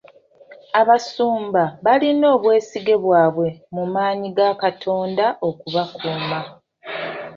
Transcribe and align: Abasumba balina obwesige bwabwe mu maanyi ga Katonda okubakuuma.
Abasumba 0.79 1.63
balina 1.85 2.25
obwesige 2.35 2.95
bwabwe 3.03 3.47
mu 3.75 3.83
maanyi 3.93 4.27
ga 4.37 4.49
Katonda 4.61 5.25
okubakuuma. 5.49 6.39